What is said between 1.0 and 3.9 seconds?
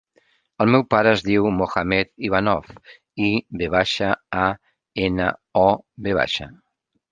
es diu Mohammed Ivanov: i, ve